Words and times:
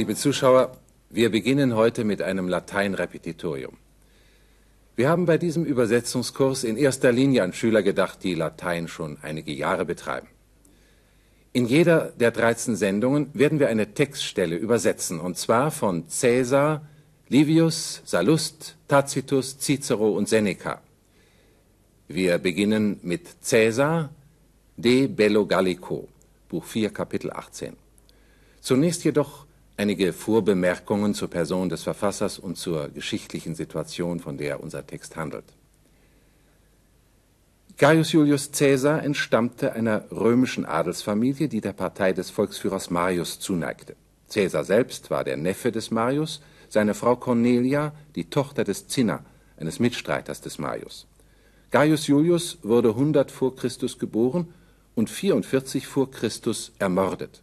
Liebe 0.00 0.16
Zuschauer, 0.16 0.78
wir 1.10 1.30
beginnen 1.30 1.76
heute 1.76 2.04
mit 2.04 2.22
einem 2.22 2.48
Lateinrepetitorium. 2.48 3.76
Wir 4.96 5.10
haben 5.10 5.26
bei 5.26 5.36
diesem 5.36 5.66
Übersetzungskurs 5.66 6.64
in 6.64 6.78
erster 6.78 7.12
Linie 7.12 7.42
an 7.42 7.52
Schüler 7.52 7.82
gedacht, 7.82 8.24
die 8.24 8.34
Latein 8.34 8.88
schon 8.88 9.18
einige 9.20 9.52
Jahre 9.52 9.84
betreiben. 9.84 10.28
In 11.52 11.66
jeder 11.66 12.12
der 12.12 12.30
13 12.30 12.76
Sendungen 12.76 13.28
werden 13.34 13.60
wir 13.60 13.68
eine 13.68 13.92
Textstelle 13.92 14.56
übersetzen, 14.56 15.20
und 15.20 15.36
zwar 15.36 15.70
von 15.70 16.04
Caesar, 16.08 16.80
Livius, 17.28 18.00
Sallust, 18.06 18.76
Tacitus, 18.88 19.58
Cicero 19.58 20.16
und 20.16 20.30
Seneca. 20.30 20.80
Wir 22.08 22.38
beginnen 22.38 23.00
mit 23.02 23.28
Caesar, 23.46 24.08
De 24.78 25.08
Bello 25.08 25.44
Gallico, 25.44 26.08
Buch 26.48 26.64
4, 26.64 26.88
Kapitel 26.88 27.30
18. 27.30 27.76
Zunächst 28.62 29.04
jedoch 29.04 29.44
einige 29.80 30.12
Vorbemerkungen 30.12 31.14
zur 31.14 31.30
Person 31.30 31.70
des 31.70 31.84
Verfassers 31.84 32.38
und 32.38 32.58
zur 32.58 32.90
geschichtlichen 32.90 33.54
Situation, 33.54 34.20
von 34.20 34.36
der 34.36 34.62
unser 34.62 34.86
Text 34.86 35.16
handelt. 35.16 35.46
Gaius 37.78 38.12
Julius 38.12 38.52
Caesar 38.52 39.02
entstammte 39.02 39.72
einer 39.72 40.04
römischen 40.10 40.66
Adelsfamilie, 40.66 41.48
die 41.48 41.62
der 41.62 41.72
Partei 41.72 42.12
des 42.12 42.28
Volksführers 42.28 42.90
Marius 42.90 43.40
zuneigte. 43.40 43.96
Caesar 44.30 44.64
selbst 44.64 45.10
war 45.10 45.24
der 45.24 45.38
Neffe 45.38 45.72
des 45.72 45.90
Marius, 45.90 46.42
seine 46.68 46.92
Frau 46.92 47.16
Cornelia 47.16 47.94
die 48.16 48.28
Tochter 48.28 48.64
des 48.64 48.86
Cinna, 48.86 49.24
eines 49.56 49.78
Mitstreiters 49.78 50.42
des 50.42 50.58
Marius. 50.58 51.06
Gaius 51.70 52.06
Julius 52.06 52.58
wurde 52.62 52.90
100 52.90 53.30
vor 53.30 53.56
Christus 53.56 53.98
geboren 53.98 54.52
und 54.94 55.08
44 55.08 55.86
vor 55.86 56.10
Christus 56.10 56.72
ermordet. 56.78 57.42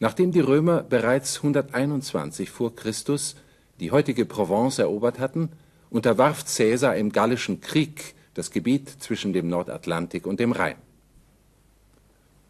Nachdem 0.00 0.30
die 0.30 0.40
Römer 0.40 0.82
bereits 0.82 1.38
121 1.38 2.50
vor 2.50 2.74
Christus 2.74 3.36
die 3.80 3.90
heutige 3.90 4.24
Provence 4.24 4.78
erobert 4.78 5.18
hatten, 5.18 5.50
unterwarf 5.90 6.44
Caesar 6.44 6.96
im 6.96 7.12
Gallischen 7.12 7.60
Krieg 7.60 8.14
das 8.34 8.50
Gebiet 8.50 8.88
zwischen 8.88 9.32
dem 9.32 9.48
Nordatlantik 9.48 10.26
und 10.26 10.40
dem 10.40 10.52
Rhein. 10.52 10.76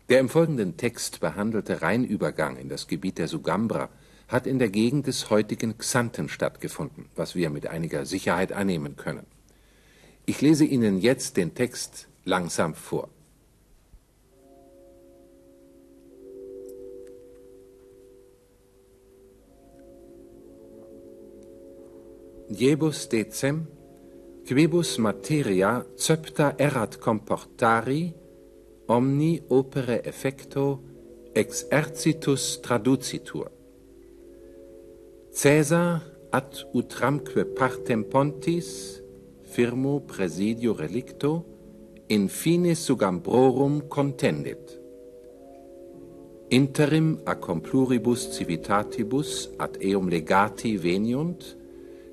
Der 0.09 0.21
im 0.21 0.29
folgenden 0.29 0.77
Text 0.77 1.21
behandelte 1.21 1.83
Rheinübergang 1.83 2.57
in 2.57 2.69
das 2.69 2.87
Gebiet 2.87 3.19
der 3.19 3.29
Sugambra 3.29 3.89
hat 4.27 4.47
in 4.47 4.59
der 4.59 4.69
Gegend 4.69 5.07
des 5.07 5.31
heutigen 5.31 5.79
Xanten 5.79 6.29
stattgefunden, 6.29 7.07
was 7.15 7.35
wir 7.35 7.51
mit 7.51 7.67
einiger 7.67 8.05
Sicherheit 8.05 8.53
annehmen 8.53 8.97
können. 8.97 9.27
Ich 10.27 10.41
lese 10.43 10.65
Ihnen 10.65 10.99
jetzt 11.01 11.39
den 11.39 11.55
Text 11.55 12.09
langsam 12.25 12.75
vor. 12.75 13.09
diebus 22.49 23.07
decem, 23.09 23.67
quibus 24.47 24.97
materia 24.99 25.85
cepta 25.97 26.55
erat 26.59 26.97
comportari, 26.97 28.15
omni 28.89 29.43
opere 29.49 30.01
effecto 30.05 30.81
exercitus 31.35 32.61
traducitur. 32.65 33.51
Caesar 35.31 36.01
ad 36.31 36.57
utramque 36.73 37.45
partem 37.45 38.03
pontis 38.05 39.03
firmo 39.43 40.01
presidio 40.01 40.73
relicto 40.73 41.45
in 42.09 42.29
fine 42.29 42.75
sugambrorum 42.75 43.89
contendit. 43.89 44.81
Interim 46.49 47.21
a 47.25 47.37
compluribus 47.37 48.33
civitatibus 48.33 49.51
ad 49.59 49.77
eum 49.81 50.09
legati 50.09 50.79
veniunt, 50.79 51.58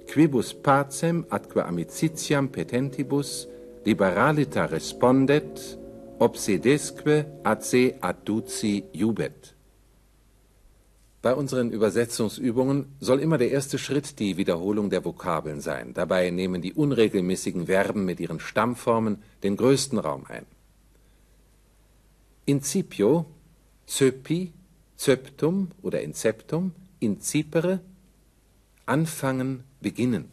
quibus 0.07 0.53
pacem 0.53 1.25
atque 1.29 1.61
amicitiam 1.61 2.47
petentibus 2.47 3.47
liberalita 3.85 4.65
respondet, 4.65 5.77
obsedesque 6.19 7.25
ad 7.43 7.61
se 7.61 7.97
adduci 7.99 8.83
jubet. 8.93 9.53
Bei 11.21 11.33
unseren 11.33 11.71
Übersetzungsübungen 11.71 12.85
soll 12.99 13.19
immer 13.19 13.39
der 13.39 13.49
erste 13.49 13.79
Schritt 13.79 14.19
die 14.19 14.37
Wiederholung 14.37 14.91
der 14.91 15.03
Vokabeln 15.03 15.59
sein. 15.59 15.93
Dabei 15.93 16.29
nehmen 16.29 16.61
die 16.61 16.73
unregelmäßigen 16.73 17.65
Verben 17.65 18.05
mit 18.05 18.19
ihren 18.19 18.39
Stammformen 18.39 19.23
den 19.41 19.57
größten 19.57 19.97
Raum 19.97 20.25
ein. 20.27 20.45
Incipio, 22.45 23.25
zöpi, 23.87 24.53
zöptum 24.97 25.71
oder 25.81 26.03
inceptum, 26.03 26.73
incipere, 26.99 27.79
anfangen, 28.85 29.63
beginnen. 29.85 30.25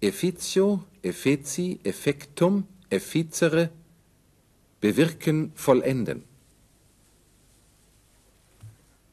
Efficio, 0.00 0.66
effeci, 1.02 1.78
effectum, 1.84 2.66
efficere, 2.90 3.70
bewirken, 4.80 5.52
vollenden. 5.54 6.24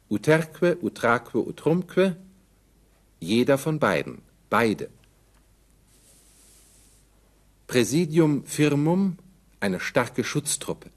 Uterque, 0.09 0.69
utraque, 0.81 1.38
utrumque, 1.38 2.17
jeder 3.19 3.57
von 3.59 3.77
beiden, 3.79 4.23
beide. 4.50 4.89
Präsidium 7.67 8.44
firmum, 8.45 9.17
eine 9.59 9.79
starke 9.79 10.23
Schutztruppe. 10.23 10.89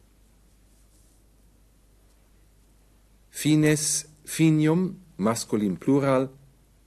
Fines 3.31 4.09
finium, 4.25 4.83
maskulin 5.19 5.77
plural, 5.77 6.31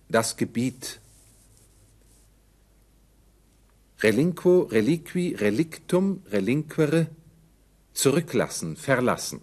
das 0.09 0.37
Gebiet. 0.37 0.99
Relinquo, 4.01 4.61
reliqui, 4.61 5.35
relictum, 5.35 6.21
relinquere, 6.31 7.07
zurücklassen, 7.93 8.75
verlassen. 8.75 9.41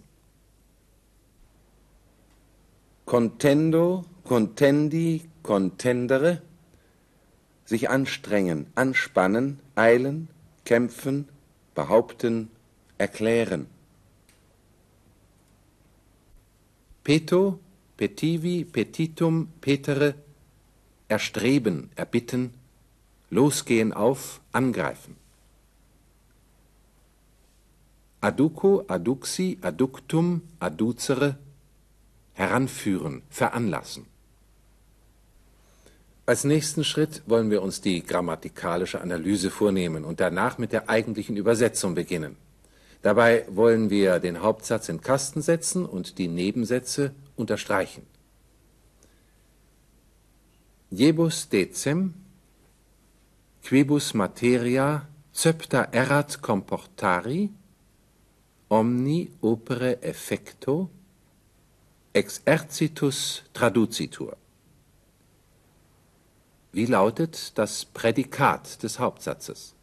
Contendo, 3.05 4.05
contendi, 4.23 5.29
contendere, 5.43 6.41
sich 7.65 7.89
anstrengen, 7.89 8.67
anspannen, 8.75 9.59
eilen, 9.75 10.29
kämpfen, 10.63 11.27
behaupten, 11.75 12.49
erklären. 12.97 13.67
Peto, 17.03 17.59
petivi, 17.97 18.63
petitum, 18.63 19.49
petere, 19.61 20.15
erstreben, 21.07 21.89
erbitten, 21.95 22.53
losgehen 23.29 23.93
auf, 23.93 24.41
angreifen. 24.51 25.15
Aduco, 28.21 28.83
adduxi, 28.87 29.59
adductum, 29.61 30.41
adducere, 30.59 31.37
heranführen, 32.33 33.21
veranlassen. 33.29 34.07
Als 36.25 36.43
nächsten 36.43 36.83
Schritt 36.83 37.21
wollen 37.27 37.51
wir 37.51 37.61
uns 37.61 37.81
die 37.81 38.03
grammatikalische 38.03 38.99
Analyse 38.99 39.51
vornehmen 39.51 40.03
und 40.03 40.19
danach 40.19 40.57
mit 40.57 40.71
der 40.71 40.89
eigentlichen 40.89 41.37
Übersetzung 41.37 41.93
beginnen. 41.93 42.35
Dabei 43.03 43.45
wollen 43.47 43.91
wir 43.91 44.17
den 44.17 44.41
Hauptsatz 44.41 44.89
in 44.89 45.01
Kasten 45.01 45.43
setzen 45.43 45.85
und 45.85 46.17
die 46.17 46.27
Nebensätze 46.27 47.13
unterstreichen. 47.35 48.07
Jebus 50.95 51.45
decem, 51.51 52.13
quibus 53.61 54.13
materia 54.13 55.05
cepta 55.33 55.89
erat 55.91 56.37
comportari, 56.39 57.51
omni 58.69 59.29
opere 59.41 59.99
effecto, 60.01 60.89
exercitus 62.13 63.43
traducitur. 63.51 64.37
Wie 66.71 66.85
lautet 66.85 67.51
das 67.57 67.83
Prädikat 67.83 68.81
des 68.81 68.97
Hauptsatzes? 68.97 69.74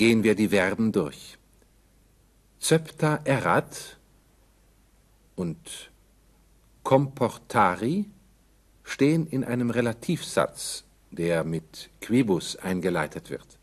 Gehen 0.00 0.24
wir 0.24 0.34
die 0.34 0.48
Verben 0.48 0.92
durch. 0.92 1.36
Zöpta 2.58 3.20
erat 3.24 3.98
und 5.36 5.90
comportari 6.82 8.06
stehen 8.82 9.26
in 9.26 9.44
einem 9.44 9.68
Relativsatz, 9.68 10.84
der 11.10 11.44
mit 11.44 11.90
quibus 12.00 12.56
eingeleitet 12.56 13.28
wird. 13.28 13.58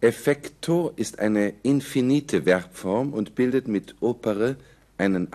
Effecto 0.00 0.94
ist 0.96 1.18
eine 1.18 1.52
infinite 1.62 2.46
Verbform 2.46 3.12
und 3.12 3.34
bildet 3.34 3.68
mit 3.68 3.96
opere 4.00 4.56
einen 4.96 5.30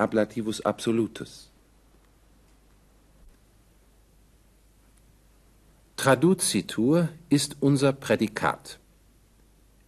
Traduzitur 5.97 7.09
ist 7.29 7.57
unser 7.59 7.93
Prädikat. 7.93 8.80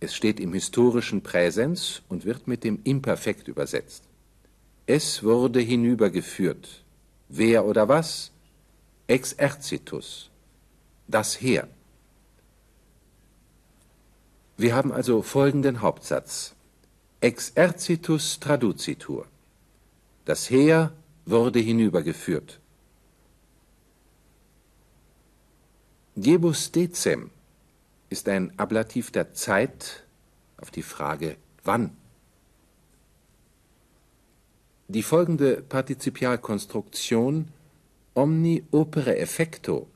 Es 0.03 0.13
steht 0.13 0.41
im 0.41 0.51
historischen 0.51 1.21
Präsens 1.21 2.01
und 2.09 2.25
wird 2.25 2.45
mit 2.45 2.65
dem 2.65 2.77
Imperfekt 2.83 3.47
übersetzt. 3.47 4.03
Es 4.85 5.23
wurde 5.23 5.61
hinübergeführt. 5.61 6.83
Wer 7.29 7.63
oder 7.63 7.87
was? 7.87 8.29
Exercitus. 9.07 10.29
Das 11.07 11.39
Heer. 11.39 11.69
Wir 14.57 14.75
haben 14.75 14.91
also 14.91 15.21
folgenden 15.21 15.79
Hauptsatz. 15.79 16.53
Exercitus 17.21 18.41
traducitur. 18.41 19.25
Das 20.25 20.49
Heer 20.49 20.91
wurde 21.25 21.59
hinübergeführt. 21.59 22.59
Gebus 26.17 26.73
decem 26.73 27.31
ist 28.13 28.29
ein 28.29 28.53
Ablativ 28.59 29.09
der 29.09 29.33
Zeit 29.33 30.03
auf 30.57 30.69
die 30.69 30.83
Frage 30.83 31.35
wann. 31.63 31.97
Die 34.87 35.01
folgende 35.01 35.63
Partizipialkonstruktion 35.63 37.47
omni 38.13 38.63
opere 38.69 39.17
effecto 39.17 39.87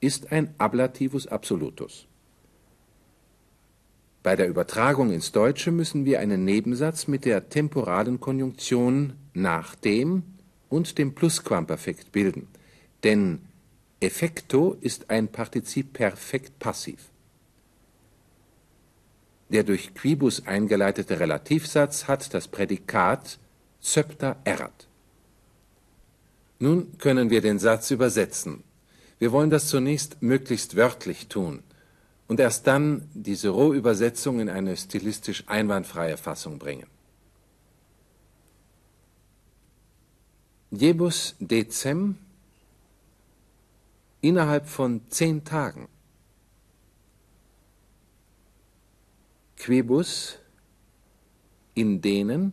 ist 0.00 0.32
ein 0.32 0.52
Ablativus 0.58 1.28
absolutus. 1.28 2.08
Bei 4.24 4.34
der 4.34 4.48
Übertragung 4.48 5.12
ins 5.12 5.30
Deutsche 5.30 5.70
müssen 5.70 6.04
wir 6.04 6.18
einen 6.18 6.44
Nebensatz 6.44 7.06
mit 7.06 7.24
der 7.24 7.50
temporalen 7.50 8.18
Konjunktion 8.18 9.12
nach 9.32 9.76
dem 9.76 10.24
und 10.68 10.98
dem 10.98 11.14
Plusquamperfekt 11.14 12.10
bilden, 12.10 12.48
denn 13.04 13.42
effecto 14.00 14.76
ist 14.80 15.08
ein 15.08 15.28
Partizip 15.28 15.92
perfekt 15.92 16.58
passiv. 16.58 17.09
Der 19.50 19.64
durch 19.64 19.94
quibus 19.94 20.46
eingeleitete 20.46 21.20
Relativsatz 21.20 22.08
hat 22.08 22.32
das 22.34 22.48
Prädikat 22.48 23.38
Zöpter 23.80 24.36
erat. 24.44 24.88
Nun 26.58 26.98
können 26.98 27.30
wir 27.30 27.40
den 27.40 27.58
Satz 27.58 27.90
übersetzen. 27.90 28.62
Wir 29.18 29.32
wollen 29.32 29.50
das 29.50 29.68
zunächst 29.68 30.22
möglichst 30.22 30.76
wörtlich 30.76 31.28
tun 31.28 31.62
und 32.28 32.38
erst 32.38 32.66
dann 32.66 33.10
diese 33.12 33.48
Rohübersetzung 33.48 34.40
in 34.40 34.48
eine 34.48 34.76
stilistisch 34.76 35.44
einwandfreie 35.46 36.16
Fassung 36.16 36.58
bringen. 36.58 36.86
Jebus 40.70 41.34
decem 41.40 42.16
innerhalb 44.20 44.68
von 44.68 45.00
zehn 45.08 45.44
Tagen. 45.44 45.88
Quibus 49.60 50.38
in 51.74 52.00
denen 52.00 52.52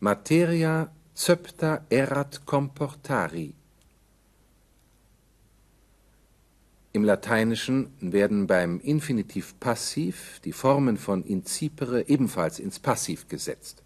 materia 0.00 0.92
zöpta 1.14 1.86
erat 1.88 2.44
comportari. 2.44 3.54
Im 6.92 7.04
Lateinischen 7.04 7.92
werden 8.00 8.48
beim 8.48 8.80
Infinitiv 8.80 9.60
passiv 9.60 10.40
die 10.44 10.52
Formen 10.52 10.96
von 10.96 11.22
incipere 11.22 12.08
ebenfalls 12.08 12.58
ins 12.58 12.80
Passiv 12.80 13.28
gesetzt. 13.28 13.84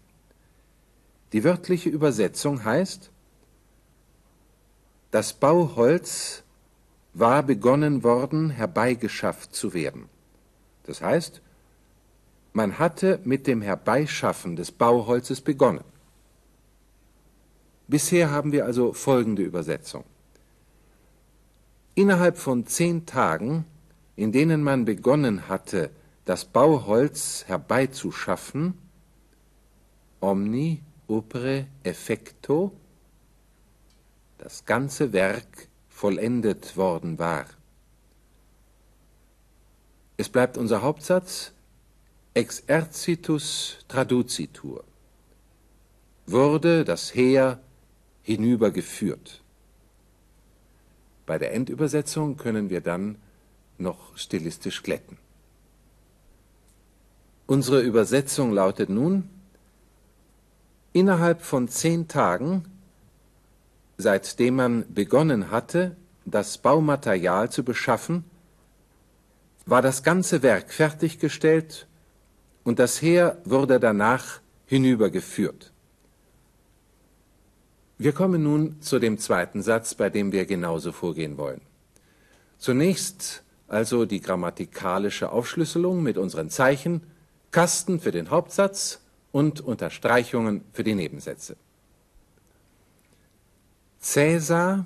Die 1.33 1.43
wörtliche 1.43 1.89
Übersetzung 1.89 2.63
heißt, 2.63 3.11
das 5.11 5.33
Bauholz 5.33 6.43
war 7.13 7.43
begonnen 7.43 8.03
worden, 8.03 8.49
herbeigeschafft 8.49 9.53
zu 9.55 9.73
werden. 9.73 10.09
Das 10.83 11.01
heißt, 11.01 11.41
man 12.53 12.79
hatte 12.79 13.19
mit 13.23 13.47
dem 13.47 13.61
Herbeischaffen 13.61 14.55
des 14.55 14.71
Bauholzes 14.71 15.41
begonnen. 15.41 15.83
Bisher 17.87 18.31
haben 18.31 18.51
wir 18.51 18.65
also 18.65 18.93
folgende 18.93 19.43
Übersetzung. 19.43 20.03
Innerhalb 21.95 22.37
von 22.37 22.65
zehn 22.65 23.05
Tagen, 23.05 23.65
in 24.15 24.31
denen 24.31 24.63
man 24.63 24.85
begonnen 24.85 25.47
hatte, 25.47 25.89
das 26.25 26.45
Bauholz 26.45 27.45
herbeizuschaffen, 27.47 28.77
omni 30.19 30.81
opere 31.07 31.67
effecto, 31.83 32.71
das 34.37 34.65
ganze 34.65 35.11
Werk 35.11 35.68
vollendet 35.99 36.77
worden 36.77 37.19
war. 37.19 37.45
Es 40.15 40.29
bleibt 40.29 40.57
unser 40.57 40.81
Hauptsatz 40.81 41.51
Exercitus 42.33 43.79
traducitur. 43.89 44.85
Wurde 46.25 46.85
das 46.85 47.13
Heer 47.13 47.59
hinübergeführt. 48.23 49.41
Bei 51.25 51.37
der 51.37 51.53
Endübersetzung 51.53 52.37
können 52.37 52.69
wir 52.69 52.79
dann 52.79 53.17
noch 53.77 54.17
stilistisch 54.17 54.83
glätten. 54.83 55.17
Unsere 57.45 57.81
Übersetzung 57.81 58.53
lautet 58.53 58.89
nun, 58.89 59.29
innerhalb 60.93 61.41
von 61.41 61.67
zehn 61.67 62.07
Tagen 62.07 62.63
seitdem 63.99 64.55
man 64.55 64.85
begonnen 64.91 65.51
hatte, 65.51 65.97
das 66.25 66.57
Baumaterial 66.57 67.51
zu 67.51 67.63
beschaffen, 67.63 68.23
war 69.65 69.81
das 69.81 70.03
ganze 70.03 70.41
Werk 70.41 70.71
fertiggestellt 70.71 71.85
und 72.63 72.79
das 72.79 73.01
Heer 73.01 73.37
wurde 73.43 73.79
danach 73.79 74.39
hinübergeführt. 74.65 75.73
Wir 77.97 78.13
kommen 78.13 78.41
nun 78.41 78.81
zu 78.81 78.99
dem 78.99 79.17
zweiten 79.19 79.61
Satz, 79.61 79.93
bei 79.93 80.09
dem 80.09 80.31
wir 80.31 80.45
genauso 80.45 80.93
vorgehen 80.93 81.37
wollen. 81.37 81.61
Zunächst 82.57 83.43
also 83.67 84.05
die 84.05 84.21
grammatikalische 84.21 85.29
Aufschlüsselung 85.29 86.01
mit 86.01 86.17
unseren 86.17 86.49
Zeichen, 86.49 87.01
Kasten 87.51 87.99
für 87.99 88.11
den 88.11 88.29
Hauptsatz 88.29 89.01
und 89.33 89.59
Unterstreichungen 89.59 90.63
für 90.71 90.85
die 90.85 90.95
Nebensätze. 90.95 91.57
Caesar 94.01 94.85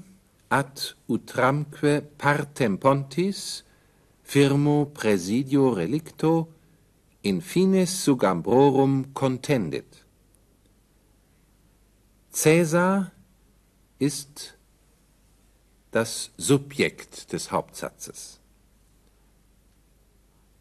ad 0.50 0.96
utramque 1.08 2.02
partem 2.18 2.78
pontis 2.78 3.64
firmo 4.24 4.88
presidio 4.88 5.74
relicto 5.74 6.48
in 7.22 7.40
fines 7.42 8.04
sugambrorum 8.04 9.14
contendit. 9.14 10.04
Caesar 12.32 13.12
ist 14.00 14.58
das 15.92 16.32
Subjekt 16.38 17.32
des 17.32 17.52
Hauptsatzes. 17.52 18.40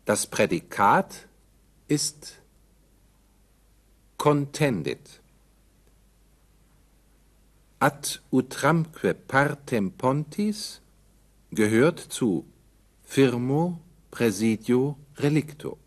Das 0.04 0.26
Prädikat 0.26 1.26
ist 1.88 2.42
contendit. 4.18 5.21
Ad 7.82 8.20
utramque 8.30 9.12
partem 9.14 9.90
pontis 9.90 10.80
gehört 11.50 11.98
zu 11.98 12.44
firmo 13.02 13.80
presidio 14.10 14.96
relicto, 15.16 15.78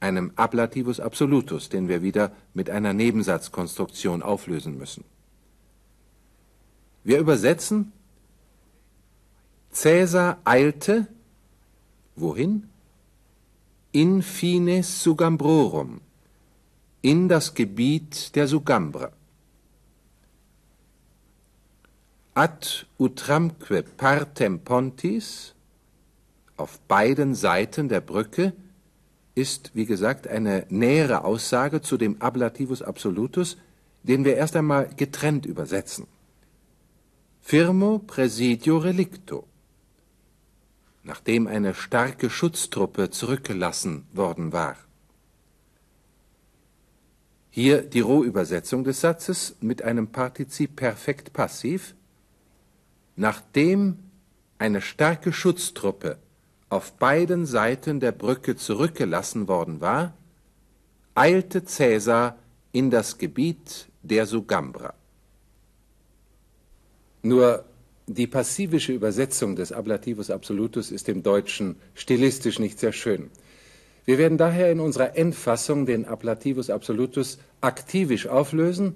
einem 0.00 0.32
Ablativus 0.36 1.00
absolutus, 1.00 1.70
den 1.70 1.88
wir 1.88 2.02
wieder 2.02 2.32
mit 2.52 2.68
einer 2.68 2.92
Nebensatzkonstruktion 2.92 4.22
auflösen 4.22 4.76
müssen. 4.76 5.04
Wir 7.04 7.18
übersetzen 7.20 7.92
Caesar 9.72 10.40
eilte 10.44 11.06
wohin? 12.16 12.68
In 13.92 14.22
fines 14.22 15.02
Sugambrorum, 15.02 16.02
in 17.00 17.28
das 17.28 17.54
Gebiet 17.54 18.36
der 18.36 18.46
Sugambrer 18.46 19.12
ad 22.34 22.86
utramque 22.98 23.82
partem 23.82 24.60
pontis, 24.60 25.54
auf 26.56 26.78
beiden 26.80 27.34
Seiten 27.34 27.88
der 27.88 28.00
Brücke, 28.00 28.52
ist, 29.34 29.70
wie 29.74 29.86
gesagt, 29.86 30.28
eine 30.28 30.66
nähere 30.68 31.24
Aussage 31.24 31.80
zu 31.80 31.96
dem 31.96 32.20
Ablativus 32.20 32.82
absolutus, 32.82 33.56
den 34.02 34.24
wir 34.24 34.36
erst 34.36 34.56
einmal 34.56 34.90
getrennt 34.96 35.46
übersetzen. 35.46 36.06
Firmo 37.40 37.98
presidio 37.98 38.78
relicto. 38.78 39.46
Nachdem 41.02 41.46
eine 41.46 41.74
starke 41.74 42.28
Schutztruppe 42.28 43.10
zurückgelassen 43.10 44.06
worden 44.12 44.52
war. 44.52 44.76
Hier 47.50 47.82
die 47.82 48.00
Rohübersetzung 48.00 48.84
des 48.84 49.00
Satzes 49.00 49.56
mit 49.60 49.82
einem 49.82 50.08
Partizip 50.08 50.76
perfekt 50.76 51.32
passiv 51.32 51.94
nachdem 53.20 53.98
eine 54.56 54.80
starke 54.80 55.30
Schutztruppe 55.30 56.16
auf 56.70 56.92
beiden 56.94 57.44
Seiten 57.44 58.00
der 58.00 58.12
Brücke 58.12 58.56
zurückgelassen 58.56 59.46
worden 59.46 59.82
war, 59.82 60.14
eilte 61.14 61.60
Caesar 61.60 62.38
in 62.72 62.90
das 62.90 63.18
Gebiet 63.18 63.88
der 64.02 64.24
Sugambra. 64.24 64.94
Nur 67.20 67.66
die 68.06 68.26
passivische 68.26 68.94
Übersetzung 68.94 69.54
des 69.54 69.70
Ablativus 69.70 70.30
Absolutus 70.30 70.90
ist 70.90 71.06
im 71.10 71.22
Deutschen 71.22 71.76
stilistisch 71.94 72.58
nicht 72.58 72.78
sehr 72.78 72.92
schön. 72.92 73.30
Wir 74.06 74.16
werden 74.16 74.38
daher 74.38 74.72
in 74.72 74.80
unserer 74.80 75.14
Endfassung 75.14 75.84
den 75.84 76.06
Ablativus 76.06 76.70
Absolutus 76.70 77.36
aktivisch 77.60 78.28
auflösen 78.28 78.94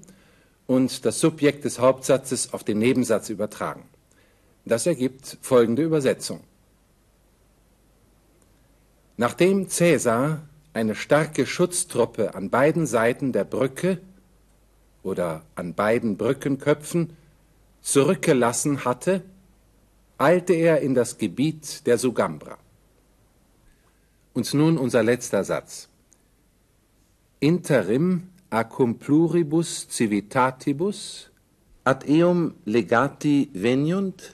und 0.67 1.05
das 1.05 1.21
Subjekt 1.21 1.67
des 1.67 1.79
Hauptsatzes 1.79 2.55
auf 2.55 2.65
den 2.65 2.79
Nebensatz 2.79 3.29
übertragen. 3.29 3.85
Das 4.65 4.87
ergibt 4.87 5.39
folgende 5.43 5.83
Übersetzung. 5.83 6.41
Nachdem 9.17 9.69
Caesar 9.69 10.43
eine 10.73 10.95
starke 10.95 11.47
Schutztruppe 11.47 12.35
an 12.35 12.51
beiden 12.51 12.87
Seiten 12.87 13.33
der 13.33 13.45
Brücke 13.45 14.01
oder 15.03 15.43
an 15.55 15.75
beiden 15.75 16.17
Brückenköpfen 16.17 17.17
zurückgelassen 17.81 18.85
hatte, 18.85 19.23
eilte 20.19 20.55
er 20.55 20.81
in 20.81 20.95
das 20.95 21.19
Gebiet 21.19 21.87
der 21.87 21.99
Sugambra. 21.99 22.59
Und 24.33 24.53
nun 24.55 24.79
unser 24.79 25.03
letzter 25.03 25.45
Satz. 25.45 25.89
Interim 27.39 28.31
acum 28.51 28.99
pluribus 28.99 29.87
civitatibus 29.91 31.31
ad 31.85 32.09
eum 32.09 32.55
legati 32.65 33.51
veniunt 33.53 34.34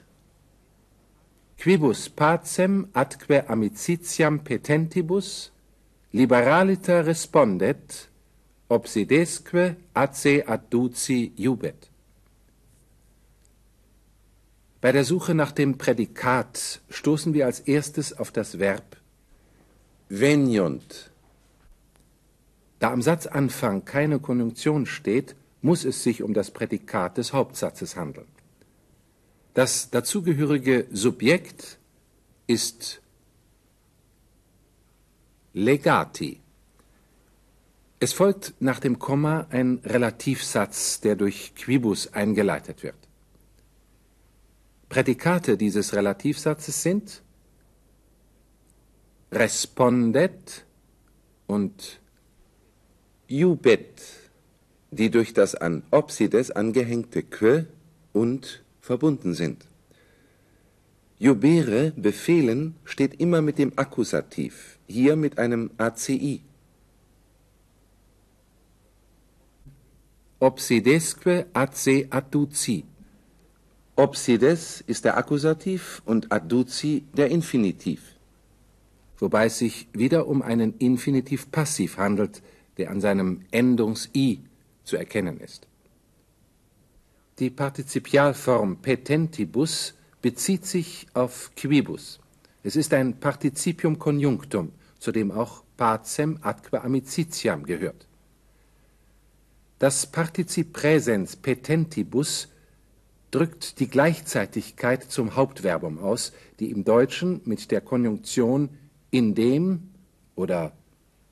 quibus 1.61 2.09
pacem 2.09 2.89
atque 3.03 3.39
amicitiam 3.53 4.39
petentibus 4.47 5.29
liberaliter 6.19 7.07
respondet 7.07 8.09
obsidesque 8.69 9.65
ace 9.95 10.35
adduci 10.55 11.21
jubet 11.37 11.91
bei 14.81 14.93
der 14.93 15.05
Suche 15.05 15.35
nach 15.35 15.53
dem 15.53 15.77
Prädikat 15.77 16.81
stoßen 16.89 17.35
wir 17.35 17.45
als 17.45 17.61
erstes 17.61 18.19
auf 18.19 18.31
das 18.33 18.59
Verb 18.59 18.97
veniunt. 20.09 21.11
Da 22.79 22.91
am 22.91 23.03
Satzanfang 23.03 23.85
keine 23.85 24.21
Konjunktion 24.21 24.87
steht, 24.87 25.37
muss 25.61 25.85
es 25.85 26.03
sich 26.03 26.23
um 26.23 26.33
das 26.33 26.51
Prädikat 26.51 27.19
des 27.19 27.35
Hauptsatzes 27.35 27.95
handeln. 27.95 28.27
Das 29.55 29.91
dazugehörige 29.91 30.87
Subjekt 30.93 31.79
ist 32.47 33.01
legati. 35.53 36.41
Es 37.99 38.13
folgt 38.13 38.55
nach 38.61 38.81
dem 38.81 38.99
Komma 38.99 39.47
ein 39.51 39.81
Relativsatz, 39.85 41.01
der 41.01 41.17
durch 41.17 41.55
quibus 41.55 42.13
eingeleitet 42.15 42.83
wird. 42.83 42.97
Prädikate 44.89 45.57
dieses 45.57 45.95
Relativsatzes 45.95 46.83
sind 46.83 47.23
respondet 49.31 50.65
und 51.47 52.01
jubet, 53.29 54.03
die 54.91 55.11
durch 55.11 55.33
das 55.33 55.55
an 55.55 55.85
Obsides 55.91 56.51
angehängte 56.51 57.23
que 57.23 57.67
und 58.13 58.65
verbunden 58.81 59.35
sind. 59.35 59.67
Jubere, 61.19 61.93
befehlen, 61.97 62.77
steht 62.85 63.21
immer 63.21 63.43
mit 63.43 63.59
dem 63.59 63.73
Akkusativ, 63.77 64.79
hier 64.87 65.17
mit 65.17 65.39
einem 65.39 65.71
ACI. 65.77 66.41
Obsidesque 70.39 71.47
AC 71.53 72.07
adduci. 72.09 72.85
Obsides 73.97 74.83
ist 74.87 75.05
der 75.05 75.19
Akkusativ 75.19 76.01
und 76.07 76.33
adduci 76.33 77.05
der 77.15 77.31
Infinitiv. 77.31 78.15
Wobei 79.19 79.45
es 79.45 79.59
sich 79.59 79.89
wieder 79.93 80.27
um 80.27 80.41
einen 80.41 80.79
Infinitiv 80.79 81.51
passiv 81.51 81.99
handelt, 81.99 82.41
der 82.79 82.91
an 82.91 83.03
seinem 83.03 83.43
Endungs-i 83.51 84.41
zu 84.85 84.97
erkennen 84.97 85.39
ist. 85.39 85.67
Die 87.41 87.49
Partizipialform 87.49 88.77
petentibus 88.83 89.95
bezieht 90.21 90.67
sich 90.67 91.07
auf 91.15 91.51
quibus. 91.57 92.21
Es 92.63 92.77
ist 92.77 92.93
ein 92.93 93.19
Partizipium 93.19 93.99
conjunctum, 93.99 94.73
zu 94.99 95.11
dem 95.11 95.31
auch 95.31 95.65
pacem 95.79 96.39
atque 96.43 96.83
amicitiam 96.83 97.63
gehört. 97.63 98.07
Das 99.79 100.05
Partizip 100.05 100.75
Präsens 100.75 101.35
petentibus 101.37 102.49
drückt 103.31 103.81
die 103.81 103.89
Gleichzeitigkeit 103.89 105.05
zum 105.05 105.35
Hauptverbum 105.35 105.99
aus, 105.99 106.35
die 106.59 106.71
im 106.71 106.85
Deutschen 106.85 107.41
mit 107.47 107.71
der 107.71 107.81
Konjunktion 107.81 108.69
in 109.11 109.35
dem 109.35 109.89
oder 110.35 110.73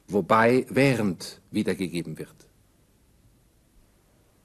wobei 0.07 0.65
während 0.71 1.43
wiedergegeben 1.51 2.19
wird. 2.19 2.48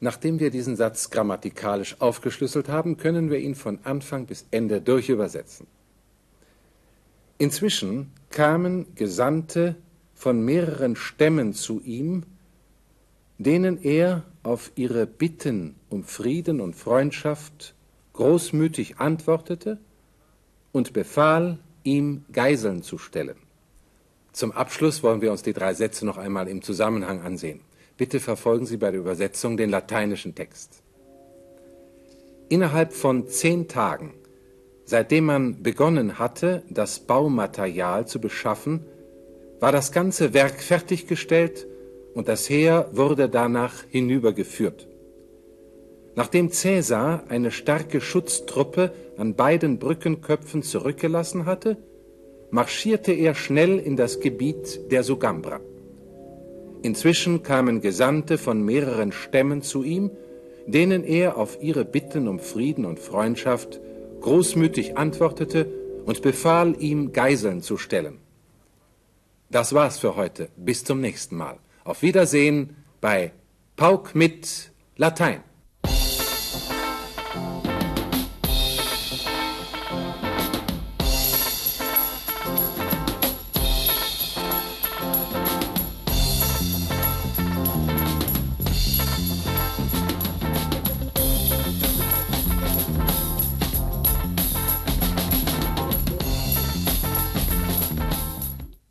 Nachdem 0.03 0.41
wir 0.41 0.49
diesen 0.49 0.75
Satz 0.75 1.11
grammatikalisch 1.11 1.95
aufgeschlüsselt 2.01 2.67
haben, 2.67 2.97
können 2.97 3.29
wir 3.29 3.39
ihn 3.39 3.55
von 3.55 3.79
Anfang 3.85 4.25
bis 4.25 4.45
Ende 4.51 4.81
durchübersetzen. 4.81 5.65
Inzwischen 7.37 8.11
kamen 8.29 8.85
Gesandte 8.95 9.77
von 10.13 10.43
mehreren 10.43 10.97
Stämmen 10.97 11.53
zu 11.53 11.79
ihm, 11.85 12.23
denen 13.37 13.81
er 13.81 14.23
auf 14.43 14.73
ihre 14.75 15.07
Bitten 15.07 15.75
um 15.89 16.03
Frieden 16.03 16.59
und 16.59 16.75
Freundschaft 16.75 17.73
großmütig 18.11 18.97
antwortete 18.97 19.77
und 20.73 20.91
befahl, 20.91 21.59
ihm 21.85 22.25
Geiseln 22.33 22.83
zu 22.83 22.97
stellen. 22.97 23.37
Zum 24.33 24.51
Abschluss 24.51 25.01
wollen 25.01 25.21
wir 25.21 25.31
uns 25.31 25.43
die 25.43 25.53
drei 25.53 25.73
Sätze 25.73 26.05
noch 26.05 26.17
einmal 26.17 26.49
im 26.49 26.61
Zusammenhang 26.61 27.21
ansehen. 27.21 27.61
Bitte 27.97 28.19
verfolgen 28.19 28.65
Sie 28.65 28.77
bei 28.77 28.91
der 28.91 28.99
Übersetzung 28.99 29.55
den 29.55 29.69
lateinischen 29.69 30.33
Text. 30.33 30.81
Innerhalb 32.49 32.93
von 32.93 33.27
zehn 33.27 33.67
Tagen, 33.67 34.13
seitdem 34.85 35.25
man 35.25 35.63
begonnen 35.63 36.17
hatte, 36.19 36.63
das 36.69 36.99
Baumaterial 36.99 38.07
zu 38.07 38.19
beschaffen, 38.19 38.85
war 39.59 39.71
das 39.71 39.91
ganze 39.91 40.33
Werk 40.33 40.61
fertiggestellt 40.61 41.67
und 42.13 42.27
das 42.27 42.49
Heer 42.49 42.89
wurde 42.91 43.29
danach 43.29 43.83
hinübergeführt. 43.89 44.87
Nachdem 46.15 46.49
Caesar 46.49 47.23
eine 47.29 47.49
starke 47.49 48.01
Schutztruppe 48.01 48.91
an 49.17 49.35
beiden 49.35 49.79
Brückenköpfen 49.79 50.63
zurückgelassen 50.63 51.45
hatte, 51.45 51.77
marschierte 52.51 53.13
er 53.13 53.33
schnell 53.33 53.79
in 53.79 53.95
das 53.95 54.19
Gebiet 54.19 54.91
der 54.91 55.03
Sugambra. 55.03 55.59
Inzwischen 56.83 57.43
kamen 57.43 57.79
Gesandte 57.79 58.37
von 58.37 58.61
mehreren 58.61 59.13
Stämmen 59.13 59.61
zu 59.61 59.83
ihm, 59.83 60.11
denen 60.67 61.05
er 61.05 61.37
auf 61.37 61.57
ihre 61.61 61.85
Bitten 61.85 62.27
um 62.27 62.39
Frieden 62.39 62.83
und 62.85 62.99
Freundschaft 62.99 63.79
großmütig 64.19 64.97
antwortete 64.97 65.65
und 66.05 66.21
befahl 66.21 66.75
ihm 66.79 67.13
Geiseln 67.13 67.61
zu 67.61 67.77
stellen. 67.77 68.19
Das 69.49 69.73
war's 69.73 69.97
für 69.97 70.17
heute. 70.17 70.49
Bis 70.57 70.83
zum 70.83 70.99
nächsten 70.99 71.37
Mal. 71.37 71.57
Auf 71.85 72.01
Wiedersehen 72.01 72.75
bei 72.99 73.31
Pauk 73.77 74.13
mit 74.13 74.71
Latein. 74.97 75.41